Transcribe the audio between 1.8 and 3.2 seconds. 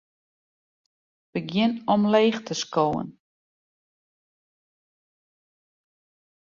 omleech te skowen.